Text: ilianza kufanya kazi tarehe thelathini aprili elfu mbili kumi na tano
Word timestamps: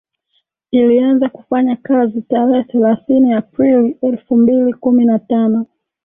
ilianza 0.71 1.29
kufanya 1.29 1.75
kazi 1.75 2.21
tarehe 2.21 2.63
thelathini 2.63 3.33
aprili 3.33 3.97
elfu 4.01 4.35
mbili 4.37 4.73
kumi 4.73 5.05
na 5.05 5.19
tano 5.19 5.65